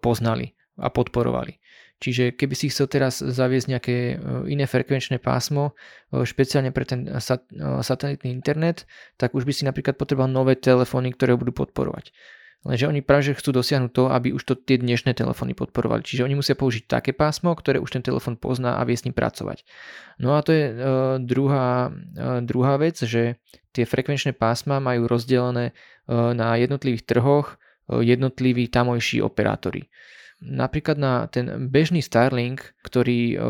poznali 0.00 0.56
a 0.80 0.88
podporovali. 0.88 1.60
Čiže 2.00 2.36
keby 2.36 2.52
si 2.52 2.68
chcel 2.68 2.88
teraz 2.88 3.24
zaviesť 3.24 3.66
nejaké 3.70 3.96
iné 4.48 4.68
frekvenčné 4.68 5.20
pásmo, 5.24 5.72
špeciálne 6.12 6.68
pre 6.68 6.84
ten 6.84 7.08
satelitný 7.80 8.28
internet, 8.28 8.84
tak 9.16 9.32
už 9.32 9.48
by 9.48 9.52
si 9.56 9.64
napríklad 9.64 9.96
potreboval 9.96 10.28
nové 10.28 10.56
telefóny, 10.56 11.16
ktoré 11.16 11.32
ho 11.32 11.40
budú 11.40 11.52
podporovať. 11.64 12.12
Lenže 12.64 12.88
oni 12.88 13.04
práve 13.04 13.36
chcú 13.36 13.52
dosiahnuť 13.52 13.92
to, 13.92 14.04
aby 14.08 14.32
už 14.32 14.42
to 14.48 14.56
tie 14.56 14.80
dnešné 14.80 15.12
telefóny 15.12 15.52
podporovali. 15.52 16.00
Čiže 16.00 16.24
oni 16.24 16.40
musia 16.40 16.56
použiť 16.56 16.88
také 16.88 17.12
pásmo, 17.12 17.52
ktoré 17.52 17.76
už 17.76 17.92
ten 17.92 18.00
telefón 18.00 18.40
pozná 18.40 18.80
a 18.80 18.86
vie 18.88 18.96
s 18.96 19.04
ním 19.04 19.12
pracovať. 19.12 19.68
No 20.16 20.32
a 20.32 20.40
to 20.40 20.56
je 20.56 20.72
uh, 20.72 20.76
druhá, 21.20 21.92
uh, 21.92 22.40
druhá 22.40 22.80
vec, 22.80 22.96
že 23.04 23.36
tie 23.76 23.84
frekvenčné 23.84 24.32
pásma 24.32 24.80
majú 24.80 25.04
rozdelené 25.04 25.76
uh, 25.76 26.32
na 26.32 26.56
jednotlivých 26.56 27.04
trhoch 27.04 27.60
uh, 27.60 28.00
jednotliví 28.00 28.72
tamojší 28.72 29.20
operátori. 29.20 29.92
Napríklad 30.40 30.96
na 30.96 31.28
ten 31.28 31.68
bežný 31.68 32.00
Starlink, 32.00 32.64
ktorý 32.80 33.20
uh, 33.36 33.40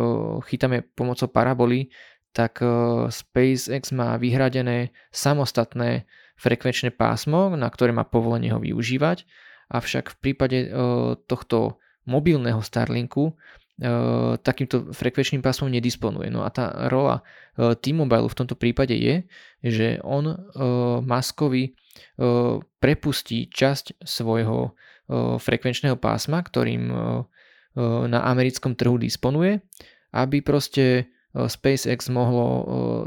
chytáme 0.43 0.83
pomocou 0.99 1.31
paraboly, 1.31 1.87
tak 2.35 2.59
uh, 2.67 3.07
SpaceX 3.15 3.95
má 3.95 4.19
vyhradené 4.19 4.91
samostatné 5.15 6.03
frekvenčné 6.37 6.91
pásmo, 6.95 7.55
na 7.55 7.69
ktoré 7.71 7.95
má 7.95 8.03
povolenie 8.03 8.51
ho 8.51 8.61
využívať, 8.61 9.27
avšak 9.71 10.15
v 10.15 10.17
prípade 10.21 10.59
e, 10.65 10.69
tohto 11.25 11.81
mobilného 12.05 12.61
Starlinku 12.61 13.33
e, 13.33 13.35
takýmto 14.39 14.93
frekvenčným 14.93 15.41
pásmom 15.41 15.73
nedisponuje. 15.73 16.29
No 16.29 16.45
a 16.45 16.51
tá 16.53 16.91
rola 16.93 17.25
e, 17.57 17.73
T-Mobile 17.75 18.29
v 18.29 18.39
tomto 18.39 18.57
prípade 18.59 18.95
je, 18.95 19.25
že 19.65 19.99
on 20.05 20.37
Maskovi 21.03 21.73
prepustí 22.83 23.47
časť 23.47 24.03
svojho 24.03 24.75
frekvenčného 25.39 25.95
pásma, 25.95 26.43
ktorým 26.43 26.91
na 28.11 28.21
americkom 28.27 28.75
trhu 28.75 28.99
disponuje, 28.99 29.63
aby 30.11 30.43
proste 30.43 31.14
SpaceX 31.35 32.07
mohlo 32.15 32.47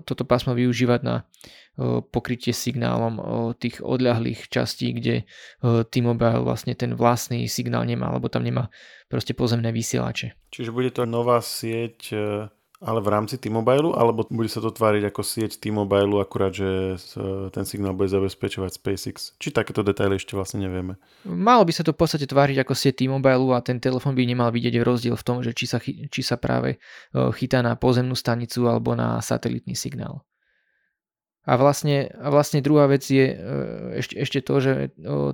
toto 0.03 0.27
pásmo 0.27 0.51
využívať 0.51 1.01
na 1.03 1.24
pokrytie 2.10 2.51
signálom 2.51 3.22
tých 3.62 3.86
odľahlých 3.86 4.50
častí, 4.50 4.98
kde 4.98 5.29
T-Mobile 5.63 6.41
vlastne 6.41 6.74
ten 6.74 6.98
vlastný 6.98 7.46
signál 7.46 7.86
nemá, 7.86 8.10
alebo 8.10 8.34
tam 8.34 8.41
nemá 8.41 8.74
proste 9.05 9.38
pozemné 9.38 9.69
vysielače. 9.69 10.34
Čiže 10.50 10.74
bude 10.74 10.89
to 10.89 11.05
nová 11.05 11.38
sieť 11.38 11.98
e, 12.12 12.17
ale 12.77 13.01
v 13.01 13.10
rámci 13.10 13.41
T-Mobile, 13.41 13.98
alebo 13.98 14.22
bude 14.29 14.46
sa 14.48 14.62
to 14.62 14.69
tváriť 14.69 15.10
ako 15.10 15.22
sieť 15.25 15.57
T-Mobile, 15.57 16.22
akurát, 16.22 16.53
že 16.53 17.01
ten 17.50 17.65
signál 17.65 17.98
bude 17.98 18.13
zabezpečovať 18.13 18.77
SpaceX? 18.77 19.34
Či 19.41 19.50
takéto 19.50 19.81
detaily 19.81 20.22
ešte 20.22 20.38
vlastne 20.38 20.62
nevieme? 20.62 21.01
Malo 21.25 21.65
by 21.65 21.74
sa 21.74 21.81
to 21.81 21.98
v 21.98 22.00
podstate 22.05 22.29
tváriť 22.29 22.62
ako 22.62 22.74
sieť 22.77 23.01
T-Mobile 23.01 23.57
a 23.57 23.65
ten 23.65 23.81
telefón 23.81 24.13
by 24.13 24.24
nemal 24.29 24.53
vidieť 24.53 24.86
rozdiel 24.86 25.17
v 25.17 25.25
tom, 25.25 25.41
že 25.41 25.57
či 25.57 25.65
sa, 25.65 25.81
či 25.81 26.22
sa 26.22 26.38
práve 26.38 26.77
chytá 27.13 27.65
na 27.65 27.74
pozemnú 27.74 28.13
stanicu 28.13 28.69
alebo 28.69 28.93
na 28.93 29.17
satelitný 29.25 29.74
signál. 29.74 30.22
A 31.48 31.56
vlastne, 31.56 32.12
a 32.20 32.27
vlastne 32.27 32.60
druhá 32.60 32.92
vec 32.92 33.08
je 33.08 33.32
e, 33.32 33.36
ešte, 34.04 34.16
ešte 34.20 34.39
to, 34.44 34.60
že 34.60 34.74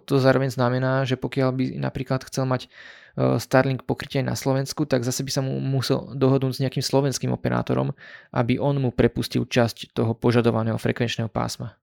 to 0.06 0.14
zároveň 0.22 0.54
znamená, 0.54 1.10
že 1.10 1.18
pokiaľ 1.18 1.50
by 1.58 1.66
napríklad 1.82 2.22
chcel 2.30 2.46
mať 2.46 2.70
e, 2.70 3.42
Starlink 3.42 3.82
pokrytie 3.90 4.22
na 4.22 4.38
Slovensku, 4.38 4.86
tak 4.86 5.02
zase 5.02 5.26
by 5.26 5.32
sa 5.34 5.42
mu 5.42 5.58
musel 5.58 6.14
dohodnúť 6.14 6.54
s 6.54 6.62
nejakým 6.62 6.86
slovenským 6.86 7.34
operátorom, 7.34 7.98
aby 8.30 8.62
on 8.62 8.78
mu 8.78 8.94
prepustil 8.94 9.50
časť 9.50 9.98
toho 9.98 10.14
požadovaného 10.14 10.78
frekvenčného 10.78 11.34
pásma. 11.34 11.82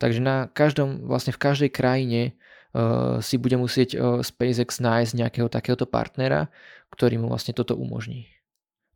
Takže 0.00 0.24
na 0.24 0.48
každom, 0.48 1.04
vlastne 1.04 1.36
v 1.36 1.42
každej 1.44 1.70
krajine 1.70 2.32
uh, 2.74 3.22
si 3.22 3.38
bude 3.38 3.54
musieť 3.54 3.94
SpaceX 4.26 4.82
nájsť 4.82 5.14
nejakého 5.14 5.46
takéhoto 5.46 5.86
partnera, 5.86 6.50
ktorý 6.90 7.22
mu 7.22 7.30
vlastne 7.30 7.54
toto 7.54 7.78
umožní. 7.78 8.26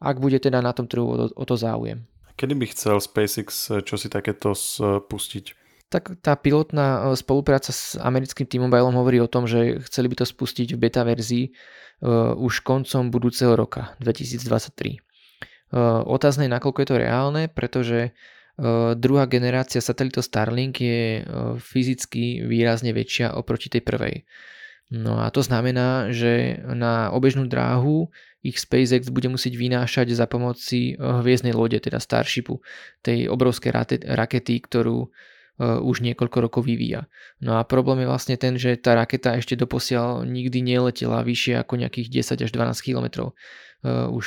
Ak 0.03 0.19
bude 0.19 0.43
teda 0.43 0.59
na 0.59 0.75
tom 0.75 0.91
trhu 0.91 1.31
o 1.31 1.45
to 1.47 1.55
záujem. 1.55 2.11
Kedy 2.37 2.52
by 2.52 2.66
chcel 2.69 2.97
SpaceX 3.00 3.73
eh, 3.73 3.81
čo 3.81 3.97
si 3.97 4.12
takéto 4.12 4.52
spustiť? 4.52 5.57
Tak 5.88 6.21
tá 6.21 6.37
pilotná 6.37 7.11
eh, 7.11 7.16
spolupráca 7.16 7.73
s 7.73 7.97
americkým 7.97 8.45
T-Mobilom 8.45 8.93
hovorí 8.93 9.19
o 9.25 9.31
tom, 9.31 9.49
že 9.49 9.81
chceli 9.88 10.12
by 10.12 10.23
to 10.23 10.26
spustiť 10.28 10.76
v 10.76 10.81
beta 10.81 11.02
verzii 11.02 11.50
už 12.37 12.61
koncom 12.61 13.09
budúceho 13.09 13.57
roka 13.57 13.97
2023. 14.05 15.00
Uh, 15.73 16.05
otázne 16.05 16.45
je, 16.45 16.52
nakoľko 16.52 16.85
je 16.85 16.88
to 16.93 17.00
reálne, 17.00 17.49
pretože 17.49 18.12
uh, 18.12 18.93
druhá 18.93 19.25
generácia 19.25 19.81
satelitov 19.81 20.28
Starlink 20.28 20.76
je 20.76 21.25
fyzicky 21.57 22.45
výrazne 22.45 22.93
väčšia 22.93 23.33
oproti 23.33 23.73
tej 23.73 23.81
prvej. 23.81 24.14
No 24.87 25.19
a 25.19 25.35
to 25.35 25.43
znamená, 25.43 26.14
že 26.14 26.62
na 26.62 27.11
obežnú 27.11 27.50
dráhu 27.50 28.07
ich 28.47 28.62
SpaceX 28.62 29.11
bude 29.11 29.26
musieť 29.26 29.59
vynášať 29.59 30.14
za 30.14 30.31
pomoci 30.31 30.95
eh, 30.95 30.97
hviezdnej 30.97 31.50
lode, 31.50 31.75
teda 31.83 31.99
Starshipu, 31.99 32.62
tej 33.02 33.26
obrovskej 33.26 33.75
rakety, 34.07 34.62
ktorú 34.62 35.11
eh, 35.11 35.83
už 35.83 36.07
niekoľko 36.07 36.38
rokov 36.38 36.62
vyvíja. 36.71 37.11
No 37.43 37.59
a 37.59 37.66
problém 37.66 38.07
je 38.07 38.11
vlastne 38.11 38.37
ten, 38.38 38.55
že 38.55 38.78
tá 38.78 38.95
raketa 38.95 39.35
ešte 39.35 39.59
doposiaľ 39.59 40.23
nikdy 40.23 40.62
neletela 40.62 41.26
vyššie 41.26 41.59
ako 41.66 41.83
nejakých 41.83 42.23
10 42.23 42.47
až 42.47 42.50
12 42.55 42.87
km. 42.87 43.07
Eh, 43.35 44.07
už 44.07 44.26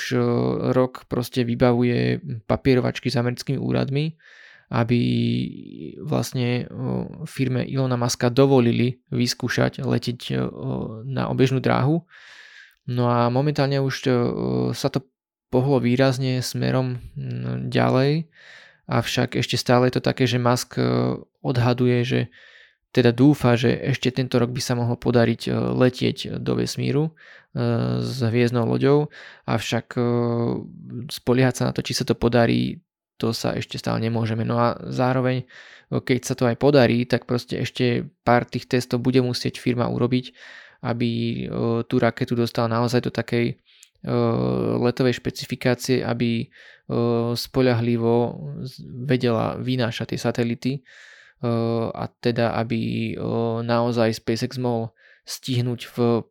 rok 0.76 1.08
proste 1.08 1.48
vybavuje 1.48 2.20
papierovačky 2.52 3.08
s 3.08 3.16
americkými 3.16 3.56
úradmi, 3.56 4.20
aby 4.70 5.02
vlastne 6.06 6.70
firme 7.26 7.66
Ilona 7.66 7.98
Maska 7.98 8.30
dovolili 8.30 9.02
vyskúšať 9.10 9.82
letieť 9.82 10.38
na 11.10 11.26
obežnú 11.26 11.58
dráhu. 11.58 12.06
No 12.90 13.06
a 13.06 13.30
momentálne 13.30 13.78
už 13.78 13.96
e, 14.10 14.12
sa 14.74 14.90
to 14.90 15.06
pohlo 15.54 15.78
výrazne 15.78 16.42
smerom 16.42 16.98
ďalej, 17.70 18.26
avšak 18.90 19.38
ešte 19.38 19.62
stále 19.62 19.90
je 19.90 20.02
to 20.02 20.04
také, 20.10 20.26
že 20.26 20.42
Musk 20.42 20.82
e, 20.82 20.82
odhaduje, 21.46 22.02
že 22.02 22.20
teda 22.90 23.14
dúfa, 23.14 23.54
že 23.54 23.70
ešte 23.70 24.10
tento 24.10 24.42
rok 24.42 24.50
by 24.50 24.58
sa 24.58 24.74
mohlo 24.74 24.98
podariť 24.98 25.42
e, 25.46 25.50
letieť 25.54 26.42
do 26.42 26.58
vesmíru 26.58 27.14
s 27.50 28.22
hviezdnou 28.22 28.62
loďou, 28.62 29.10
avšak 29.50 29.98
spoliehať 31.10 31.56
sa 31.58 31.64
na 31.66 31.74
to, 31.74 31.82
či 31.82 31.98
sa 31.98 32.06
to 32.06 32.14
podarí, 32.14 32.78
to 33.20 33.36
sa 33.36 33.52
ešte 33.52 33.76
stále 33.76 34.00
nemôžeme. 34.00 34.48
No 34.48 34.56
a 34.56 34.80
zároveň, 34.88 35.44
keď 35.92 36.20
sa 36.24 36.34
to 36.40 36.48
aj 36.48 36.56
podarí, 36.56 37.04
tak 37.04 37.28
proste 37.28 37.60
ešte 37.60 38.08
pár 38.24 38.48
tých 38.48 38.72
testov 38.72 39.04
bude 39.04 39.20
musieť 39.20 39.60
firma 39.60 39.92
urobiť, 39.92 40.32
aby 40.88 41.12
tú 41.92 41.96
raketu 42.00 42.40
dostala 42.40 42.72
naozaj 42.72 43.04
do 43.04 43.12
takej 43.12 43.60
letovej 44.80 45.20
špecifikácie, 45.20 46.00
aby 46.08 46.48
spoľahlivo 47.36 48.16
vedela 49.04 49.60
vynášať 49.60 50.16
tie 50.16 50.20
satelity 50.24 50.72
a 51.92 52.08
teda 52.24 52.56
aby 52.56 53.12
naozaj 53.68 54.24
SpaceX 54.24 54.56
mohol 54.56 54.96
stihnúť 55.28 55.82
v 55.92 56.24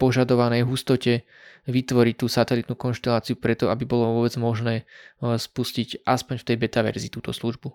požadovanej 0.00 0.64
hustote 0.64 1.28
vytvoriť 1.68 2.14
tú 2.16 2.26
satelitnú 2.32 2.72
konšteláciu 2.72 3.36
preto, 3.36 3.68
aby 3.68 3.84
bolo 3.84 4.16
vôbec 4.16 4.32
možné 4.40 4.88
spustiť 5.20 6.08
aspoň 6.08 6.40
v 6.40 6.46
tej 6.48 6.56
beta 6.56 6.80
verzii 6.80 7.12
túto 7.12 7.36
službu. 7.36 7.68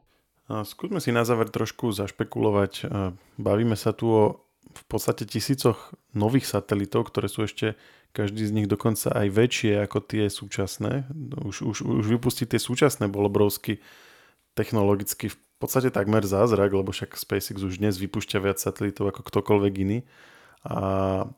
Skúsme 0.66 0.98
si 0.98 1.14
na 1.14 1.22
záver 1.22 1.54
trošku 1.54 1.94
zašpekulovať. 1.94 2.90
Bavíme 3.38 3.78
sa 3.78 3.94
tu 3.94 4.10
o 4.10 4.24
v 4.66 4.84
podstate 4.90 5.30
tisícoch 5.30 5.94
nových 6.18 6.50
satelitov, 6.50 7.14
ktoré 7.14 7.30
sú 7.30 7.46
ešte 7.46 7.78
každý 8.12 8.48
z 8.48 8.52
nich 8.52 8.68
dokonca 8.68 9.14
aj 9.14 9.28
väčšie 9.30 9.78
ako 9.86 10.04
tie 10.04 10.26
súčasné. 10.28 11.06
Už, 11.46 11.62
už, 11.62 11.78
už 11.86 12.06
vypustiť 12.10 12.56
tie 12.56 12.60
súčasné 12.60 13.08
bol 13.08 13.30
obrovský 13.30 13.80
technologicky 14.58 15.32
v 15.32 15.38
podstate 15.62 15.94
takmer 15.94 16.26
zázrak, 16.26 16.72
lebo 16.76 16.92
však 16.92 17.16
SpaceX 17.16 17.62
už 17.62 17.80
dnes 17.80 17.96
vypúšťa 17.96 18.40
viac 18.42 18.58
satelitov 18.60 19.12
ako 19.14 19.22
ktokoľvek 19.24 19.74
iný. 19.86 20.00
A 20.66 20.80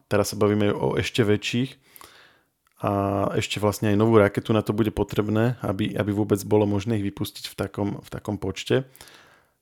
teraz 0.08 0.32
sa 0.32 0.40
bavíme 0.40 0.72
o 0.72 0.96
ešte 0.96 1.20
väčších 1.28 1.76
a 2.78 2.92
ešte 3.34 3.58
vlastne 3.58 3.92
aj 3.92 3.98
novú 3.98 4.22
raketu 4.22 4.54
na 4.54 4.62
to 4.62 4.72
bude 4.72 4.94
potrebné, 4.94 5.58
aby, 5.66 5.98
aby 5.98 6.12
vôbec 6.14 6.40
bolo 6.46 6.70
možné 6.70 7.02
ich 7.02 7.06
vypustiť 7.10 7.50
v 7.50 7.56
takom, 7.58 7.90
v 8.00 8.10
takom 8.14 8.38
počte. 8.40 8.86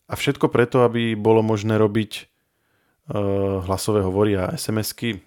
A 0.06 0.14
všetko 0.14 0.52
preto, 0.54 0.86
aby 0.86 1.18
bolo 1.18 1.42
možné 1.42 1.80
robiť 1.82 2.12
uh, 3.10 3.64
hlasové 3.66 4.06
hovory 4.06 4.38
a 4.38 4.54
SMS-ky. 4.54 5.24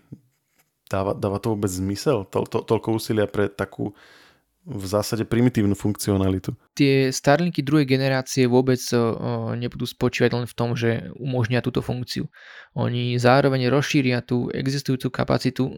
Dáva, 0.87 1.17
dáva 1.17 1.43
to 1.43 1.57
vôbec 1.57 1.73
zmysel? 1.73 2.29
To, 2.31 2.47
to, 2.47 2.63
toľko 2.63 3.01
úsilia 3.01 3.27
pre 3.27 3.51
takú 3.51 3.97
v 4.69 4.85
zásade 4.85 5.25
primitívnu 5.25 5.73
funkcionalitu. 5.73 6.53
Tie 6.77 7.09
Starlinky 7.09 7.65
druhej 7.65 7.89
generácie 7.89 8.45
vôbec 8.45 8.77
nebudú 9.57 9.89
spočívať 9.89 10.31
len 10.37 10.45
v 10.45 10.55
tom, 10.55 10.77
že 10.77 11.09
umožnia 11.17 11.65
túto 11.65 11.81
funkciu. 11.81 12.29
Oni 12.77 13.17
zároveň 13.17 13.73
rozšíria 13.73 14.21
tú 14.21 14.53
existujúcu 14.53 15.09
kapacitu 15.09 15.73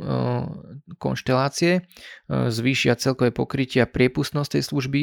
konštelácie, 0.99 1.87
zvýšia 2.28 2.99
celkové 2.99 3.30
pokrytie 3.30 3.80
a 3.80 3.88
priepustnosť 3.88 4.59
tej 4.59 4.62
služby 4.66 5.02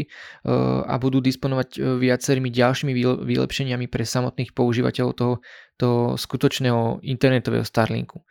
a 0.83 0.93
budú 0.99 1.23
disponovať 1.23 1.79
viacerými 1.79 2.51
ďalšími 2.51 2.91
vylepšeniami 3.23 3.87
pre 3.87 4.03
samotných 4.03 4.51
používateľov 4.51 5.13
toho, 5.15 5.33
toho 5.79 6.19
skutočného 6.19 6.99
internetového 7.07 7.63
Starlinku 7.63 8.21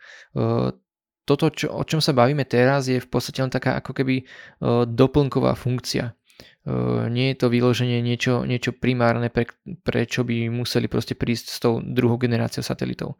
toto, 1.27 1.51
čo, 1.51 1.67
o 1.75 1.83
čom 1.83 1.99
sa 1.99 2.15
bavíme 2.15 2.47
teraz, 2.47 2.87
je 2.87 3.03
v 3.03 3.09
podstate 3.11 3.43
len 3.43 3.51
taká 3.51 3.75
ako 3.75 3.91
keby 3.91 4.23
uh, 4.23 4.87
doplnková 4.87 5.59
funkcia. 5.59 6.15
Uh, 6.63 7.11
nie 7.11 7.35
je 7.35 7.43
to 7.43 7.51
vyloženie 7.51 7.99
niečo, 7.99 8.47
niečo 8.47 8.71
primárne, 8.71 9.27
pre, 9.27 9.51
prečo 9.83 10.23
by 10.23 10.47
museli 10.47 10.87
proste 10.87 11.19
prísť 11.19 11.45
s 11.51 11.57
tou 11.59 11.83
druhou 11.83 12.15
generáciou 12.15 12.63
satelitov. 12.63 13.19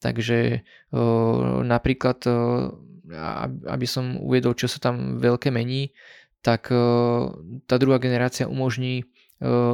Takže 0.00 0.64
uh, 0.96 1.60
napríklad, 1.60 2.24
aby 3.68 3.86
som 3.86 4.16
uviedol, 4.16 4.56
čo 4.56 4.64
sa 4.64 4.80
tam 4.80 5.20
veľké 5.20 5.52
mení, 5.52 5.92
tak 6.44 6.68
tá 7.64 7.74
druhá 7.80 7.96
generácia 7.96 8.44
umožní 8.44 9.00
E, 9.00 9.13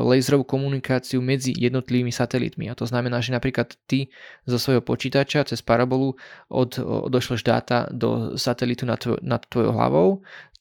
laserovú 0.03 0.49
komunikáciu 0.49 1.21
medzi 1.21 1.53
jednotlivými 1.53 2.11
satelitmi. 2.11 2.73
A 2.73 2.75
to 2.75 2.89
znamená, 2.89 3.21
že 3.21 3.37
napríklad 3.37 3.77
ty 3.85 4.09
zo 4.49 4.57
svojho 4.57 4.81
počítača 4.81 5.45
cez 5.45 5.61
parabolu 5.61 6.17
od, 6.49 6.81
odošleš 6.81 7.45
dáta 7.45 7.87
do 7.93 8.35
satelitu 8.41 8.89
nad, 8.89 8.99
tvoj, 8.99 9.21
nad 9.21 9.45
tvojou 9.47 9.73
hlavou. 9.77 10.09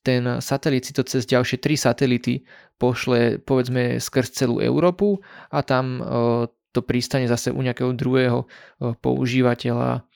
Ten 0.04 0.44
satelit 0.44 0.86
si 0.86 0.94
to 0.96 1.04
cez 1.08 1.24
ďalšie 1.28 1.60
tri 1.60 1.76
satelity 1.80 2.44
pošle 2.80 3.44
povedzme 3.44 4.00
skrz 4.00 4.32
celú 4.32 4.64
Európu 4.64 5.20
a 5.52 5.60
tam 5.64 6.00
e, 6.00 6.02
to 6.72 6.80
pristane 6.80 7.28
zase 7.28 7.52
u 7.52 7.60
nejakého 7.60 7.92
druhého 7.92 8.46
e, 8.46 8.48
používateľa 8.96 10.08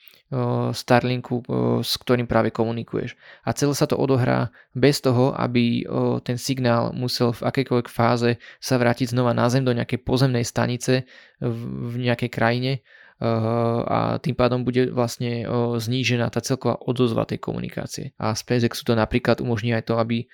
Starlinku, 0.74 1.46
s 1.78 1.94
ktorým 2.02 2.26
práve 2.26 2.50
komunikuješ. 2.50 3.14
A 3.46 3.54
celé 3.54 3.70
sa 3.78 3.86
to 3.86 3.94
odohrá 3.94 4.50
bez 4.74 4.98
toho, 4.98 5.30
aby 5.38 5.86
ten 6.26 6.34
signál 6.34 6.90
musel 6.90 7.30
v 7.30 7.46
akejkoľvek 7.46 7.86
fáze 7.86 8.42
sa 8.58 8.74
vrátiť 8.74 9.14
znova 9.14 9.30
na 9.30 9.46
Zem 9.46 9.62
do 9.62 9.70
nejakej 9.70 10.02
pozemnej 10.02 10.42
stanice 10.42 11.06
v 11.38 11.94
nejakej 12.02 12.30
krajine 12.34 12.82
a 13.22 14.18
tým 14.18 14.34
pádom 14.34 14.66
bude 14.66 14.90
vlastne 14.90 15.46
znížená 15.78 16.34
tá 16.34 16.42
celková 16.42 16.82
odozva 16.82 17.22
tej 17.22 17.38
komunikácie. 17.38 18.10
A 18.18 18.34
SpaceX 18.34 18.82
to 18.82 18.98
napríklad 18.98 19.38
umožní 19.38 19.70
aj 19.70 19.86
to, 19.86 19.94
aby 20.02 20.26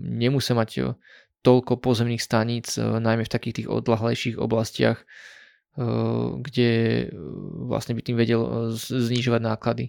nemusel 0.00 0.56
mať 0.56 0.96
toľko 1.44 1.76
pozemných 1.76 2.24
staníc, 2.24 2.80
najmä 2.80 3.28
v 3.28 3.34
takých 3.36 3.54
tých 3.60 3.68
odlahlejších 3.68 4.40
oblastiach, 4.40 5.04
kde 5.74 6.70
eh, 6.70 7.10
vlastne 7.66 7.98
by 7.98 8.02
tým 8.02 8.16
vedel 8.18 8.42
eh, 8.42 8.50
znižovať 8.78 9.42
náklady. 9.42 9.84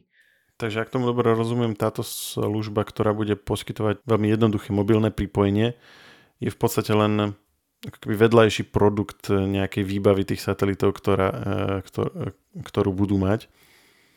Takže 0.56 0.88
ak 0.88 0.92
tomu 0.94 1.12
dobre 1.12 1.36
rozumiem, 1.36 1.76
táto 1.76 2.00
služba, 2.00 2.88
ktorá 2.88 3.12
bude 3.12 3.36
poskytovať 3.36 4.08
veľmi 4.08 4.32
jednoduché 4.32 4.72
mobilné 4.72 5.12
pripojenie, 5.12 5.76
je 6.40 6.48
v 6.48 6.58
podstate 6.58 6.96
len 6.96 7.36
akoby 7.84 8.16
vedľajší 8.16 8.72
produkt 8.72 9.28
nejakej 9.28 9.84
výbavy 9.84 10.24
tých 10.24 10.40
satelitov, 10.40 10.96
ktorá, 10.96 11.28
ktor, 11.84 12.32
ktorú 12.56 12.96
budú 12.96 13.20
mať. 13.20 13.52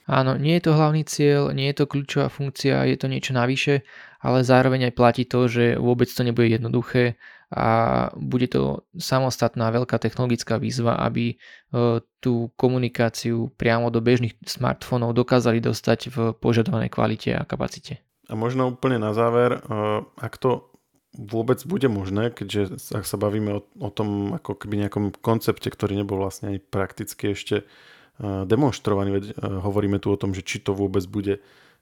Áno, 0.08 0.40
nie 0.40 0.56
je 0.56 0.64
to 0.64 0.72
hlavný 0.72 1.04
cieľ, 1.04 1.52
nie 1.52 1.68
je 1.68 1.84
to 1.84 1.84
kľúčová 1.84 2.32
funkcia, 2.32 2.88
je 2.88 2.96
to 2.96 3.12
niečo 3.12 3.36
navyše, 3.36 3.84
ale 4.24 4.40
zároveň 4.40 4.88
aj 4.88 4.96
platí 4.96 5.28
to, 5.28 5.44
že 5.52 5.76
vôbec 5.76 6.08
to 6.08 6.24
nebude 6.24 6.48
jednoduché 6.48 7.20
a 7.52 7.68
bude 8.16 8.48
to 8.48 8.88
samostatná 8.96 9.68
veľká 9.68 10.00
technologická 10.00 10.56
výzva, 10.56 10.96
aby 11.04 11.32
e, 11.32 11.36
tú 12.24 12.52
komunikáciu 12.56 13.52
priamo 13.56 13.92
do 13.92 14.00
bežných 14.00 14.36
smartfónov 14.48 15.12
dokázali 15.12 15.60
dostať 15.60 16.00
v 16.08 16.16
požadovanej 16.40 16.88
kvalite 16.88 17.36
a 17.36 17.44
kapacite. 17.44 18.00
A 18.28 18.36
možno 18.36 18.72
úplne 18.72 18.96
na 18.96 19.12
záver, 19.12 19.60
e, 19.60 19.60
ak 20.24 20.40
to 20.40 20.72
vôbec 21.16 21.60
bude 21.64 21.88
možné, 21.88 22.32
keďže 22.32 22.80
ak 22.96 23.04
sa 23.04 23.16
bavíme 23.16 23.60
o, 23.60 23.60
o 23.80 23.88
tom 23.92 24.36
ako 24.36 24.56
keby 24.56 24.88
nejakom 24.88 25.16
koncepte, 25.20 25.72
ktorý 25.72 26.00
nebol 26.00 26.20
vlastne 26.20 26.52
ani 26.52 26.60
prakticky 26.60 27.32
ešte 27.32 27.64
demonstrovaný, 28.22 29.22
veď 29.22 29.24
hovoríme 29.40 30.02
tu 30.02 30.10
o 30.10 30.18
tom, 30.18 30.34
že 30.34 30.42
či 30.42 30.58
to 30.58 30.74
vôbec 30.74 31.06
bude 31.06 31.38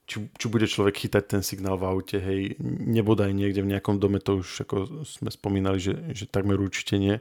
či, 0.06 0.22
či 0.38 0.46
bude 0.46 0.70
človek 0.70 0.94
chytať 1.02 1.24
ten 1.26 1.42
signál 1.42 1.74
v 1.76 1.90
aute, 1.90 2.18
hej, 2.22 2.54
nebodaj 2.62 3.34
niekde 3.34 3.60
v 3.66 3.70
nejakom 3.74 3.98
dome, 3.98 4.22
to 4.22 4.40
už 4.40 4.62
ako 4.62 5.02
sme 5.02 5.30
spomínali, 5.34 5.82
že, 5.82 5.98
že 6.14 6.30
takmer 6.30 6.62
určite 6.62 6.94
nie. 6.96 7.18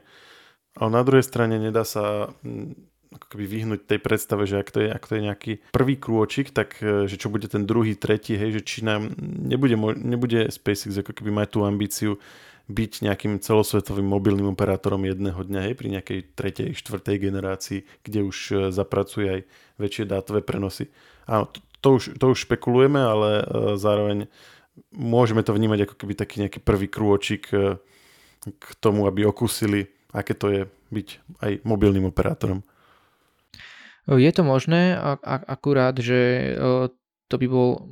Ale 0.78 0.90
na 0.94 1.02
druhej 1.02 1.26
strane 1.26 1.58
nedá 1.58 1.82
sa 1.82 2.30
mm, 2.46 2.78
ako 3.18 3.26
keby 3.26 3.44
vyhnúť 3.44 3.80
tej 3.90 3.98
predstave, 3.98 4.46
že 4.46 4.62
ak 4.62 4.70
to 4.70 4.78
je, 4.86 4.88
ak 4.92 5.02
to 5.02 5.12
je 5.18 5.22
nejaký 5.26 5.52
prvý 5.74 5.98
krôčik, 5.98 6.54
tak 6.54 6.78
e, 6.78 7.10
že 7.10 7.18
čo 7.18 7.26
bude 7.26 7.50
ten 7.50 7.66
druhý, 7.66 7.98
tretí, 7.98 8.38
hej, 8.38 8.60
že 8.60 8.62
či 8.62 8.78
nám 8.86 9.10
nebude, 9.18 9.74
nebude 9.98 10.46
SpaceX 10.54 10.94
ako 11.02 11.10
keby 11.10 11.34
mať 11.34 11.48
tú 11.58 11.60
ambíciu 11.66 12.12
byť 12.66 12.92
nejakým 13.06 13.38
celosvetovým 13.38 14.06
mobilným 14.06 14.50
operátorom 14.50 15.06
jedného 15.06 15.38
dňa, 15.38 15.60
hej, 15.70 15.74
pri 15.78 15.88
nejakej 15.98 16.18
tretej, 16.34 16.68
štvrtej 16.74 17.16
generácii, 17.22 17.80
kde 18.02 18.20
už 18.26 18.36
e, 18.50 18.54
zapracuje 18.74 19.26
aj 19.30 19.40
väčšie 19.78 20.04
dátové 20.10 20.42
prenosy. 20.42 20.90
Áno, 21.30 21.46
to 21.78 21.88
už, 22.02 22.18
to 22.18 22.34
už 22.34 22.38
špekulujeme, 22.50 22.98
ale 22.98 23.30
e, 23.38 23.44
zároveň 23.78 24.26
môžeme 24.90 25.46
to 25.46 25.54
vnímať 25.54 25.86
ako 25.86 25.94
keby 25.94 26.14
taký 26.18 26.42
nejaký 26.42 26.58
prvý 26.58 26.90
krôčik 26.90 27.54
e, 27.54 27.78
k 28.46 28.66
tomu, 28.82 29.06
aby 29.06 29.22
okúsili, 29.22 29.86
aké 30.10 30.34
to 30.34 30.46
je 30.50 30.62
byť 30.90 31.08
aj 31.42 31.52
mobilným 31.62 32.06
operátorom. 32.10 32.66
Je 34.06 34.30
to 34.30 34.46
možné, 34.46 34.94
akurát, 35.26 35.98
že 35.98 36.18
e, 36.18 36.50
to 37.26 37.34
by 37.38 37.46
bol 37.50 37.90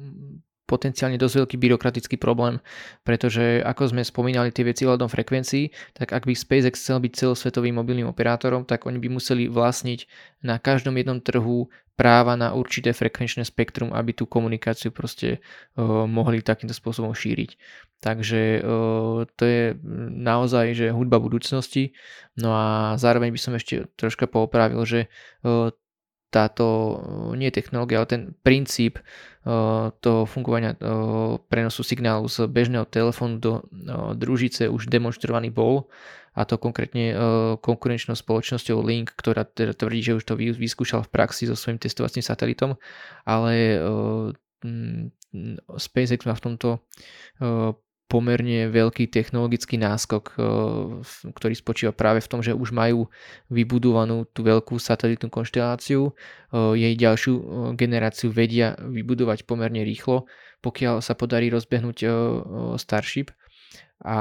potenciálne 0.64 1.20
dosť 1.20 1.44
veľký 1.44 1.56
byrokratický 1.60 2.16
problém, 2.16 2.60
pretože 3.04 3.60
ako 3.60 3.92
sme 3.92 4.02
spomínali 4.02 4.48
tie 4.48 4.64
veci 4.64 4.88
hľadom 4.88 5.12
frekvencií, 5.12 5.70
tak 5.92 6.16
ak 6.16 6.24
by 6.24 6.32
SpaceX 6.32 6.80
chcel 6.80 7.04
byť 7.04 7.12
celosvetovým 7.12 7.76
mobilným 7.76 8.08
operátorom, 8.08 8.64
tak 8.64 8.88
oni 8.88 8.96
by 8.96 9.08
museli 9.12 9.44
vlastniť 9.48 10.08
na 10.44 10.56
každom 10.56 10.96
jednom 10.96 11.20
trhu 11.20 11.68
práva 11.94 12.34
na 12.34 12.50
určité 12.58 12.90
frekvenčné 12.90 13.46
spektrum, 13.46 13.94
aby 13.94 14.10
tú 14.10 14.26
komunikáciu 14.26 14.90
proste 14.90 15.38
uh, 15.38 16.04
mohli 16.10 16.42
takýmto 16.42 16.74
spôsobom 16.74 17.14
šíriť. 17.14 17.54
Takže 18.02 18.60
uh, 18.60 19.24
to 19.38 19.44
je 19.46 19.62
naozaj 20.10 20.74
že 20.74 20.90
hudba 20.90 21.22
budúcnosti. 21.22 21.94
No 22.34 22.50
a 22.50 22.98
zároveň 22.98 23.30
by 23.30 23.40
som 23.40 23.54
ešte 23.54 23.86
troška 23.94 24.26
poopravil, 24.26 24.82
že 24.82 25.00
uh, 25.46 25.70
táto 26.34 26.66
nie 27.38 27.54
technológia, 27.54 28.02
ale 28.02 28.10
ten 28.10 28.22
princíp 28.42 28.98
toho 30.02 30.26
fungovania 30.26 30.74
prenosu 31.46 31.86
signálu 31.86 32.26
z 32.26 32.50
bežného 32.50 32.90
telefónu 32.90 33.38
do 33.38 33.52
družice 34.18 34.66
už 34.66 34.90
demonstrovaný 34.90 35.54
bol 35.54 35.86
a 36.34 36.42
to 36.42 36.58
konkrétne 36.58 37.14
konkurenčnou 37.62 38.18
spoločnosťou 38.18 38.82
Link, 38.82 39.14
ktorá 39.14 39.46
teda 39.46 39.78
tvrdí, 39.78 40.02
že 40.02 40.18
už 40.18 40.24
to 40.26 40.34
vyskúšal 40.34 41.06
v 41.06 41.12
praxi 41.14 41.46
so 41.46 41.54
svojím 41.54 41.78
testovacím 41.78 42.26
satelitom, 42.26 42.74
ale 43.22 43.78
SpaceX 45.78 46.26
má 46.26 46.34
v 46.34 46.44
tomto 46.50 46.82
pomerne 48.04 48.68
veľký 48.68 49.08
technologický 49.08 49.80
náskok, 49.80 50.24
eh, 50.36 50.44
ktorý 51.32 51.54
spočíva 51.56 51.92
práve 51.96 52.20
v 52.20 52.30
tom, 52.30 52.40
že 52.44 52.52
už 52.52 52.70
majú 52.70 53.08
vybudovanú 53.48 54.28
tú 54.30 54.44
veľkú 54.44 54.76
satelitnú 54.76 55.32
konšteláciu, 55.32 56.12
eh, 56.12 56.74
jej 56.76 56.94
ďalšiu 56.94 57.34
eh, 57.34 57.44
generáciu 57.74 58.28
vedia 58.28 58.76
vybudovať 58.78 59.48
pomerne 59.48 59.82
rýchlo, 59.82 60.28
pokiaľ 60.60 61.04
sa 61.04 61.12
podarí 61.12 61.52
rozbehnúť 61.52 62.08
Starship. 62.80 63.28
A 64.00 64.16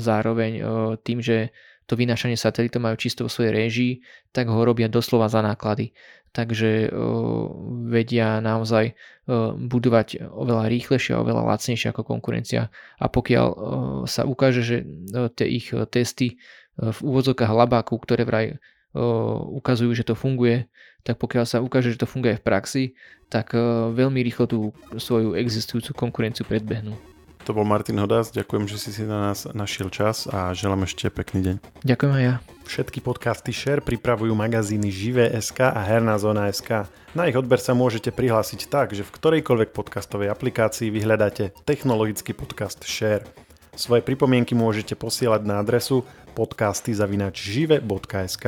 zároveň 0.00 0.64
tým, 1.04 1.20
že 1.20 1.52
to 1.88 1.96
vynášanie 1.96 2.36
satelitov 2.36 2.84
majú 2.84 3.00
čisto 3.00 3.24
vo 3.24 3.32
svojej 3.32 3.56
réžii, 3.56 3.92
tak 4.30 4.52
ho 4.52 4.60
robia 4.60 4.92
doslova 4.92 5.32
za 5.32 5.40
náklady 5.40 5.96
takže 6.32 6.92
vedia 7.88 8.38
naozaj 8.38 8.94
budovať 9.58 10.28
oveľa 10.28 10.70
rýchlejšie 10.70 11.16
a 11.16 11.22
oveľa 11.24 11.42
lacnejšie 11.56 11.92
ako 11.92 12.04
konkurencia. 12.04 12.70
A 13.00 13.06
pokiaľ 13.08 13.48
sa 14.08 14.22
ukáže, 14.28 14.62
že 14.64 14.76
tie 15.34 15.48
ich 15.48 15.72
testy 15.92 16.40
v 16.78 16.98
úvodzokách 17.02 17.50
labáku, 17.50 17.96
ktoré 17.98 18.22
vraj 18.22 18.46
ukazujú, 19.50 19.92
že 19.92 20.06
to 20.06 20.14
funguje, 20.16 20.68
tak 21.04 21.20
pokiaľ 21.20 21.44
sa 21.44 21.58
ukáže, 21.58 21.96
že 21.96 22.00
to 22.04 22.08
funguje 22.08 22.40
v 22.40 22.44
praxi, 22.44 22.84
tak 23.28 23.52
veľmi 23.92 24.20
rýchlo 24.24 24.44
tú 24.48 24.58
svoju 24.96 25.36
existujúcu 25.36 25.92
konkurenciu 25.96 26.48
predbehnú. 26.48 27.17
To 27.48 27.56
bol 27.56 27.64
Martin 27.64 27.96
Hodas, 27.96 28.28
ďakujem, 28.28 28.68
že 28.68 28.76
si 28.76 28.92
si 28.92 29.08
na 29.08 29.32
nás 29.32 29.48
našiel 29.56 29.88
čas 29.88 30.28
a 30.28 30.52
želám 30.52 30.84
ešte 30.84 31.08
pekný 31.08 31.40
deň. 31.40 31.56
Ďakujem 31.80 32.12
aj 32.12 32.24
ja. 32.28 32.44
Všetky 32.68 33.00
podcasty 33.00 33.56
Share 33.56 33.80
pripravujú 33.80 34.36
magazíny 34.36 34.92
Živé.sk 34.92 35.72
a 35.72 35.80
Herná 35.80 36.20
zóna.sk. 36.20 36.84
Na 37.16 37.24
ich 37.24 37.40
odber 37.40 37.56
sa 37.56 37.72
môžete 37.72 38.12
prihlásiť 38.12 38.68
tak, 38.68 38.92
že 38.92 39.00
v 39.00 39.16
ktorejkoľvek 39.16 39.72
podcastovej 39.72 40.28
aplikácii 40.28 40.92
vyhľadáte 40.92 41.56
technologický 41.64 42.36
podcast 42.36 42.84
Share. 42.84 43.24
Svoje 43.72 44.04
pripomienky 44.04 44.52
môžete 44.52 44.92
posielať 44.92 45.48
na 45.48 45.64
adresu 45.64 46.04
podcasty.žive.sk. 46.36 48.44